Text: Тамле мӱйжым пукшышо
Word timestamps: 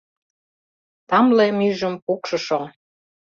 Тамле 1.09 1.45
мӱйжым 1.57 1.95
пукшышо 2.05 2.59